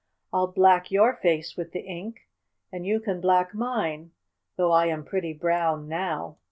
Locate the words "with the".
1.55-1.81